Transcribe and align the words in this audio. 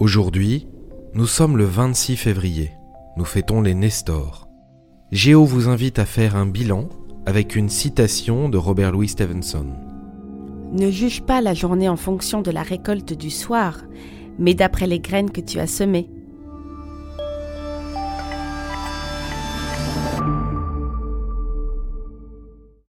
Aujourd'hui, 0.00 0.66
nous 1.12 1.26
sommes 1.26 1.58
le 1.58 1.66
26 1.66 2.16
février. 2.16 2.72
Nous 3.18 3.26
fêtons 3.26 3.60
les 3.60 3.74
Nestors. 3.74 4.48
Géo 5.12 5.44
vous 5.44 5.68
invite 5.68 5.98
à 5.98 6.06
faire 6.06 6.36
un 6.36 6.46
bilan 6.46 6.88
avec 7.26 7.54
une 7.54 7.68
citation 7.68 8.48
de 8.48 8.56
Robert 8.56 8.92
Louis 8.92 9.08
Stevenson. 9.08 9.66
Ne 10.72 10.90
juge 10.90 11.20
pas 11.20 11.42
la 11.42 11.52
journée 11.52 11.90
en 11.90 11.98
fonction 11.98 12.40
de 12.40 12.50
la 12.50 12.62
récolte 12.62 13.12
du 13.12 13.28
soir, 13.28 13.82
mais 14.38 14.54
d'après 14.54 14.86
les 14.86 15.00
graines 15.00 15.30
que 15.30 15.42
tu 15.42 15.58
as 15.58 15.66
semées. 15.66 16.08